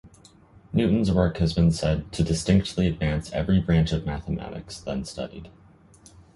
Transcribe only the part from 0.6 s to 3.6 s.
Newton's work has been said "to distinctly advance every